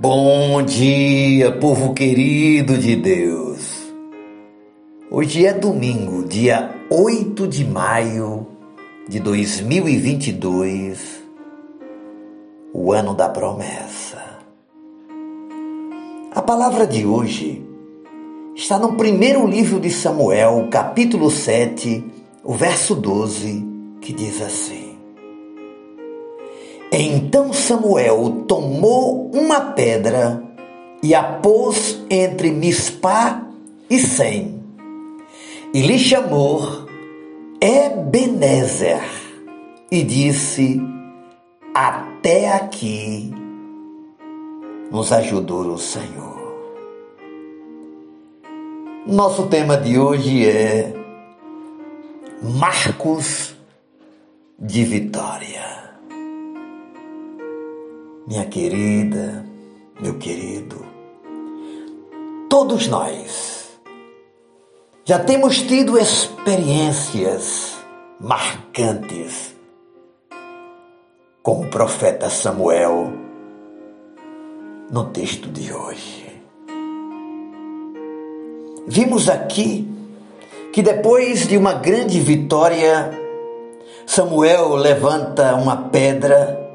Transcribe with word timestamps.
Bom 0.00 0.62
dia, 0.62 1.50
povo 1.50 1.92
querido 1.92 2.78
de 2.78 2.94
Deus. 2.94 3.92
Hoje 5.10 5.44
é 5.44 5.52
domingo, 5.52 6.24
dia 6.24 6.72
8 6.88 7.48
de 7.48 7.64
maio 7.64 8.46
de 9.08 9.18
2022, 9.18 11.20
o 12.72 12.92
ano 12.92 13.12
da 13.12 13.28
promessa. 13.28 14.22
A 16.32 16.42
palavra 16.42 16.86
de 16.86 17.04
hoje 17.04 17.66
está 18.54 18.78
no 18.78 18.92
primeiro 18.92 19.48
livro 19.48 19.80
de 19.80 19.90
Samuel, 19.90 20.68
capítulo 20.70 21.28
7, 21.28 22.04
o 22.44 22.54
verso 22.54 22.94
12, 22.94 23.66
que 24.00 24.12
diz 24.12 24.40
assim: 24.40 24.87
então 26.90 27.52
Samuel 27.52 28.44
tomou 28.48 29.30
uma 29.32 29.60
pedra 29.72 30.42
e 31.02 31.14
a 31.14 31.22
pôs 31.22 32.02
entre 32.08 32.50
Mispá 32.50 33.46
e 33.90 33.98
Sem, 33.98 34.62
e 35.72 35.82
lhe 35.82 35.98
chamou 35.98 36.86
Ebenezer, 37.60 39.02
e 39.90 40.02
disse: 40.02 40.80
Até 41.74 42.52
aqui 42.54 43.32
nos 44.90 45.12
ajudou 45.12 45.66
o 45.66 45.78
Senhor. 45.78 46.38
Nosso 49.06 49.46
tema 49.46 49.76
de 49.76 49.98
hoje 49.98 50.46
é 50.46 50.94
Marcos 52.42 53.54
de 54.58 54.84
Vitória 54.84 55.87
minha 58.28 58.44
querida, 58.44 59.42
meu 59.98 60.18
querido, 60.18 60.84
todos 62.50 62.86
nós 62.86 63.80
já 65.02 65.18
temos 65.18 65.62
tido 65.62 65.96
experiências 65.98 67.74
marcantes 68.20 69.56
com 71.42 71.62
o 71.62 71.70
profeta 71.70 72.28
Samuel 72.28 73.10
no 74.90 75.06
texto 75.06 75.48
de 75.48 75.72
hoje. 75.72 76.42
Vimos 78.86 79.30
aqui 79.30 79.90
que 80.74 80.82
depois 80.82 81.48
de 81.48 81.56
uma 81.56 81.72
grande 81.72 82.20
vitória, 82.20 83.10
Samuel 84.04 84.74
levanta 84.74 85.54
uma 85.54 85.88
pedra 85.88 86.67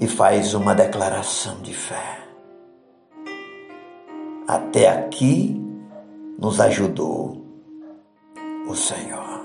e 0.00 0.06
faz 0.06 0.54
uma 0.54 0.74
declaração 0.74 1.60
de 1.60 1.74
fé. 1.74 2.18
Até 4.46 4.88
aqui 4.88 5.60
nos 6.38 6.60
ajudou 6.60 7.44
o 8.68 8.74
Senhor. 8.74 9.38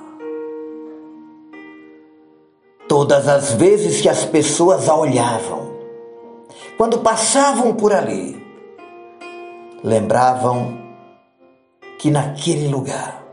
Todas 2.88 3.28
as 3.28 3.54
vezes 3.54 4.02
que 4.02 4.10
as 4.10 4.24
pessoas 4.26 4.88
a 4.88 4.96
olhavam, 4.96 5.74
quando 6.78 7.00
passavam 7.00 7.74
por 7.74 7.92
ali, 7.92 8.42
lembravam 9.84 10.78
que 11.98 12.12
naquele 12.12 12.68
lugar 12.68 13.24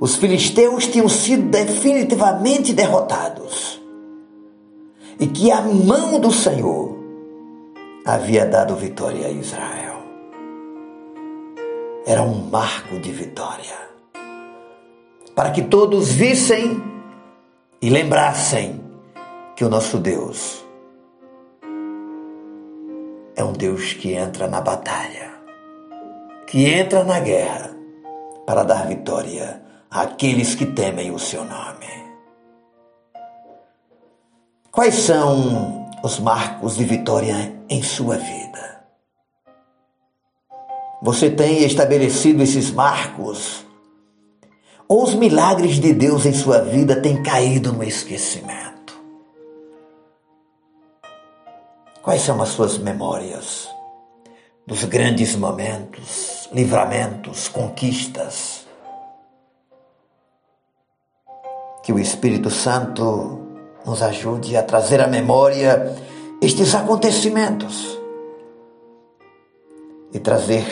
os 0.00 0.14
filisteus 0.14 0.86
tinham 0.86 1.08
sido 1.08 1.50
definitivamente 1.50 2.72
derrotados 2.72 3.80
e 5.18 5.26
que 5.26 5.50
a 5.50 5.60
mão 5.62 6.20
do 6.20 6.30
Senhor 6.30 6.96
havia 8.04 8.46
dado 8.46 8.76
vitória 8.76 9.26
a 9.26 9.30
Israel. 9.30 9.98
Era 12.06 12.22
um 12.22 12.48
marco 12.48 12.98
de 12.98 13.10
vitória. 13.10 13.76
Para 15.34 15.50
que 15.50 15.62
todos 15.62 16.10
vissem 16.10 16.82
e 17.82 17.90
lembrassem 17.90 18.80
que 19.54 19.64
o 19.64 19.68
nosso 19.68 19.98
Deus 19.98 20.64
é 23.36 23.44
um 23.44 23.52
Deus 23.52 23.92
que 23.92 24.14
entra 24.14 24.48
na 24.48 24.60
batalha, 24.60 25.32
que 26.46 26.64
entra 26.64 27.04
na 27.04 27.20
guerra 27.20 27.76
para 28.46 28.64
dar 28.64 28.86
vitória 28.86 29.62
àqueles 29.90 30.54
que 30.54 30.66
temem 30.66 31.10
o 31.10 31.18
seu 31.18 31.44
nome. 31.44 32.07
Quais 34.70 34.94
são 34.94 35.90
os 36.02 36.20
marcos 36.20 36.76
de 36.76 36.84
vitória 36.84 37.56
em 37.70 37.82
sua 37.82 38.16
vida? 38.16 38.84
Você 41.02 41.30
tem 41.30 41.64
estabelecido 41.64 42.42
esses 42.42 42.70
marcos? 42.70 43.64
Ou 44.86 45.04
os 45.04 45.14
milagres 45.14 45.76
de 45.76 45.92
Deus 45.94 46.26
em 46.26 46.34
sua 46.34 46.60
vida 46.60 47.00
têm 47.00 47.22
caído 47.22 47.72
no 47.72 47.82
esquecimento? 47.82 49.00
Quais 52.02 52.20
são 52.22 52.40
as 52.42 52.50
suas 52.50 52.76
memórias 52.76 53.68
dos 54.66 54.84
grandes 54.84 55.34
momentos, 55.34 56.48
livramentos, 56.52 57.48
conquistas? 57.48 58.66
Que 61.82 61.92
o 61.92 61.98
Espírito 61.98 62.50
Santo 62.50 63.47
nos 63.88 64.02
ajude 64.02 64.54
a 64.54 64.62
trazer 64.62 65.00
à 65.00 65.06
memória 65.06 65.96
estes 66.42 66.74
acontecimentos 66.74 67.98
e 70.12 70.18
trazer 70.18 70.66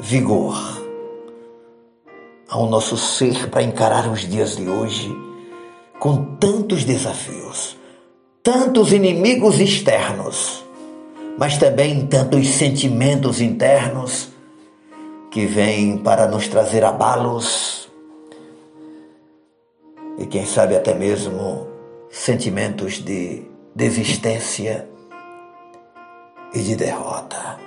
vigor 0.00 0.56
ao 2.48 2.66
nosso 2.66 2.96
ser 2.96 3.50
para 3.50 3.62
encarar 3.62 4.10
os 4.10 4.28
dias 4.28 4.56
de 4.56 4.68
hoje 4.68 5.16
com 6.00 6.36
tantos 6.40 6.82
desafios, 6.82 7.76
tantos 8.42 8.92
inimigos 8.92 9.60
externos, 9.60 10.64
mas 11.38 11.56
também 11.56 12.04
tantos 12.08 12.48
sentimentos 12.48 13.40
internos 13.40 14.28
que 15.30 15.46
vêm 15.46 15.98
para 15.98 16.26
nos 16.26 16.48
trazer 16.48 16.84
abalos 16.84 17.87
e 20.18 20.26
quem 20.26 20.44
sabe 20.44 20.76
até 20.76 20.92
mesmo 20.92 21.68
sentimentos 22.10 22.94
de 22.94 23.42
desistência 23.74 24.88
e 26.52 26.58
de 26.58 26.74
derrota. 26.74 27.58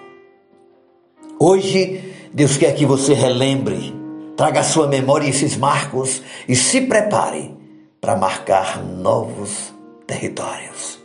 Hoje, 1.40 2.14
Deus 2.34 2.58
quer 2.58 2.76
que 2.76 2.86
você 2.86 3.14
relembre, 3.14 3.96
traga 4.36 4.60
à 4.60 4.64
sua 4.64 4.88
memória 4.88 5.30
esses 5.30 5.56
marcos 5.56 6.22
e 6.48 6.56
se 6.56 6.82
prepare 6.82 7.56
para 8.02 8.16
marcar 8.18 8.84
novos 8.84 9.74
territórios. 10.06 11.00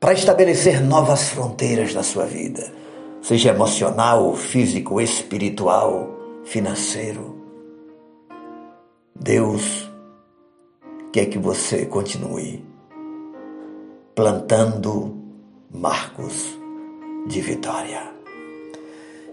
Para 0.00 0.14
estabelecer 0.14 0.82
novas 0.82 1.28
fronteiras 1.28 1.94
na 1.94 2.02
sua 2.02 2.24
vida, 2.24 2.72
seja 3.22 3.50
emocional, 3.50 4.34
físico, 4.34 5.00
espiritual, 5.00 6.08
financeiro 6.42 7.39
Deus 9.22 9.86
quer 11.12 11.26
que 11.26 11.38
você 11.38 11.84
continue 11.84 12.64
plantando 14.14 15.14
marcos 15.70 16.58
de 17.26 17.38
vitória. 17.42 18.00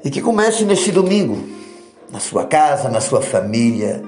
E 0.03 0.11
que 0.11 0.21
comece 0.21 0.65
nesse 0.65 0.91
domingo, 0.91 1.41
na 2.11 2.19
sua 2.19 2.43
casa, 2.43 2.89
na 2.89 2.99
sua 2.99 3.21
família, 3.21 4.03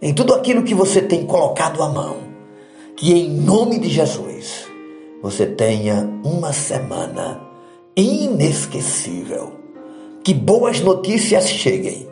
em 0.00 0.14
tudo 0.14 0.32
aquilo 0.32 0.62
que 0.62 0.76
você 0.76 1.02
tem 1.02 1.26
colocado 1.26 1.82
à 1.82 1.88
mão. 1.88 2.18
Que 2.94 3.12
em 3.12 3.28
nome 3.28 3.80
de 3.80 3.88
Jesus 3.88 4.68
você 5.20 5.44
tenha 5.44 6.08
uma 6.22 6.52
semana 6.52 7.40
inesquecível. 7.96 9.54
Que 10.22 10.32
boas 10.32 10.78
notícias 10.78 11.48
cheguem. 11.48 12.08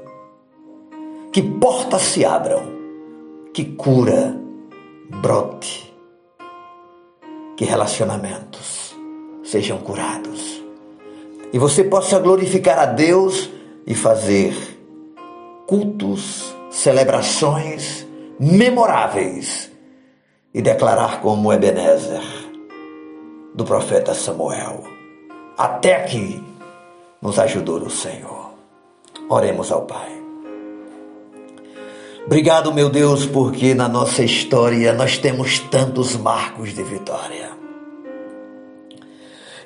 Que 1.30 1.40
portas 1.40 2.02
se 2.02 2.24
abram 2.24 2.73
que 3.54 3.64
cura 3.64 4.36
brote, 5.22 5.94
que 7.56 7.64
relacionamentos 7.64 8.94
sejam 9.44 9.78
curados 9.78 10.64
e 11.54 11.58
você 11.58 11.84
possa 11.84 12.18
glorificar 12.18 12.80
a 12.80 12.84
Deus 12.84 13.48
e 13.86 13.94
fazer 13.94 14.56
cultos, 15.68 16.52
celebrações 16.68 18.04
memoráveis 18.40 19.70
e 20.52 20.60
declarar 20.60 21.20
como 21.20 21.52
Ebenezer 21.52 22.24
do 23.54 23.64
profeta 23.64 24.14
Samuel. 24.14 24.82
Até 25.56 25.94
aqui 25.94 26.42
nos 27.22 27.38
ajudou 27.38 27.78
o 27.78 27.88
Senhor. 27.88 28.50
Oremos 29.28 29.70
ao 29.70 29.82
Pai. 29.82 30.23
Obrigado, 32.26 32.72
meu 32.72 32.88
Deus, 32.88 33.26
porque 33.26 33.74
na 33.74 33.86
nossa 33.86 34.22
história 34.22 34.94
nós 34.94 35.18
temos 35.18 35.58
tantos 35.58 36.16
marcos 36.16 36.74
de 36.74 36.82
vitória. 36.82 37.50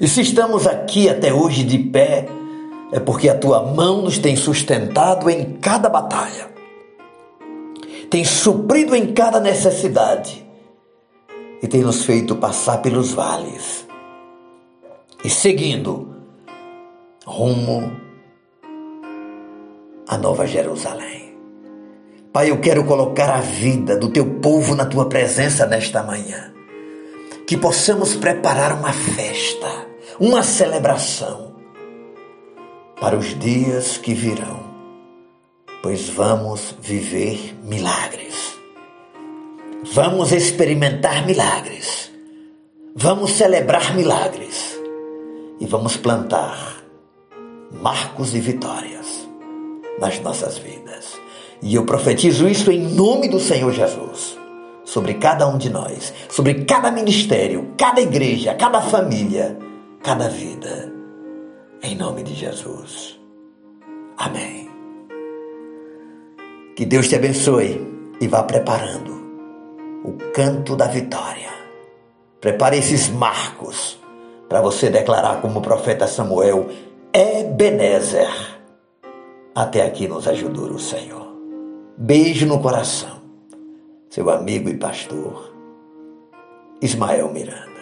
E 0.00 0.08
se 0.08 0.22
estamos 0.22 0.66
aqui 0.66 1.08
até 1.08 1.32
hoje 1.32 1.62
de 1.62 1.78
pé, 1.78 2.26
é 2.90 2.99
porque 2.99 3.28
a 3.28 3.38
tua 3.38 3.62
mão 3.62 4.02
nos 4.02 4.19
tem 4.19 4.34
sustentado 4.34 5.31
em 5.31 5.55
cada 5.58 5.88
batalha, 5.88 6.50
tem 8.10 8.25
suprido 8.25 8.94
em 8.94 9.12
cada 9.12 9.38
necessidade 9.38 10.44
e 11.62 11.69
tem 11.69 11.82
nos 11.82 12.05
feito 12.05 12.34
passar 12.37 12.78
pelos 12.82 13.12
vales 13.12 13.87
e 15.25 15.31
seguindo 15.31 16.14
rumo 17.25 17.93
à 20.08 20.16
Nova 20.16 20.46
Jerusalém. 20.46 21.18
Pai, 22.32 22.50
eu 22.50 22.60
quero 22.60 22.84
colocar 22.84 23.30
a 23.30 23.40
vida 23.40 23.96
do 23.96 24.10
teu 24.10 24.38
povo 24.40 24.75
na 24.75 24.84
tua 24.84 25.08
presença 25.08 25.66
nesta 25.66 26.02
manhã. 26.02 26.52
Que 27.46 27.56
possamos 27.56 28.14
preparar 28.14 28.72
uma 28.72 28.92
festa, 28.92 29.86
uma 30.20 30.42
celebração 30.42 31.54
para 33.00 33.16
os 33.16 33.38
dias 33.38 33.96
que 33.96 34.12
virão, 34.12 34.60
pois 35.82 36.08
vamos 36.10 36.75
viver 36.82 37.56
milagres. 37.64 38.58
Vamos 39.92 40.32
experimentar 40.32 41.24
milagres. 41.24 42.12
Vamos 42.94 43.32
celebrar 43.32 43.94
milagres. 43.96 44.78
E 45.60 45.66
vamos 45.66 45.96
plantar 45.96 46.76
marcos 47.72 48.34
e 48.34 48.40
vitórias 48.40 49.28
nas 49.98 50.20
nossas 50.20 50.58
vidas. 50.58 51.19
E 51.62 51.75
eu 51.75 51.84
profetizo 51.84 52.49
isso 52.49 52.70
em 52.70 52.81
nome 52.94 53.28
do 53.28 53.40
Senhor 53.40 53.72
Jesus 53.72 54.38
sobre 54.88 55.14
cada 55.14 55.46
um 55.46 55.58
de 55.58 55.69
nós, 55.69 56.14
sobre 56.31 56.64
cada 56.64 56.90
ministério, 56.90 57.75
cada 57.76 58.00
igreja, 58.00 58.55
cada 58.55 58.81
família, 58.81 59.58
cada 60.02 60.28
vida. 60.28 60.90
Em 61.82 61.94
nome 61.94 62.22
de 62.22 62.34
Jesus. 62.34 63.20
Amém. 64.16 64.69
Que 66.75 66.87
Deus 66.87 67.06
te 67.06 67.16
abençoe 67.16 67.87
e 68.19 68.26
vá 68.26 68.43
preparando 68.43 69.12
o 70.05 70.12
canto 70.32 70.75
da 70.75 70.87
vitória. 70.87 71.50
Prepare 72.40 72.78
esses 72.78 73.10
marcos 73.10 73.99
para 74.49 74.62
você 74.62 74.88
declarar 74.88 75.43
como 75.43 75.58
o 75.58 75.62
profeta 75.62 76.06
Samuel, 76.06 76.69
Ebenezer. 77.12 78.31
Até 79.55 79.82
aqui 79.82 80.08
nos 80.08 80.26
ajudou 80.26 80.70
o 80.70 80.78
Senhor. 80.78 81.27
Beijo 82.00 82.46
no 82.46 82.62
coração. 82.62 83.20
Seu 84.08 84.30
amigo 84.30 84.68
e 84.68 84.76
pastor, 84.76 85.52
Ismael 86.80 87.32
Miranda. 87.32 87.77